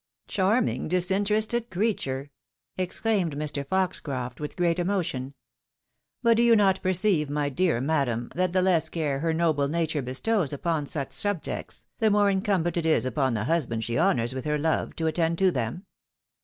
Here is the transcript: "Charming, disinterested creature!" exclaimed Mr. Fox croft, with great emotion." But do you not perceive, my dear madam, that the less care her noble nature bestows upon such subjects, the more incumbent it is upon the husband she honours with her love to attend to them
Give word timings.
"Charming, 0.27 0.87
disinterested 0.87 1.69
creature!" 1.69 2.31
exclaimed 2.75 3.35
Mr. 3.37 3.63
Fox 3.63 3.99
croft, 3.99 4.39
with 4.41 4.55
great 4.55 4.79
emotion." 4.79 5.35
But 6.23 6.37
do 6.37 6.41
you 6.41 6.55
not 6.55 6.81
perceive, 6.81 7.29
my 7.29 7.49
dear 7.49 7.79
madam, 7.79 8.31
that 8.33 8.51
the 8.51 8.63
less 8.63 8.89
care 8.89 9.19
her 9.19 9.31
noble 9.31 9.67
nature 9.67 10.01
bestows 10.01 10.53
upon 10.53 10.87
such 10.87 11.13
subjects, 11.13 11.85
the 11.99 12.09
more 12.09 12.31
incumbent 12.31 12.77
it 12.77 12.85
is 12.87 13.05
upon 13.05 13.35
the 13.35 13.43
husband 13.43 13.83
she 13.83 13.99
honours 13.99 14.33
with 14.33 14.45
her 14.45 14.57
love 14.57 14.95
to 14.95 15.05
attend 15.05 15.37
to 15.37 15.51
them 15.51 15.85